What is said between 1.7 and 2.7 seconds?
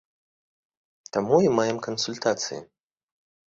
кансультацыі.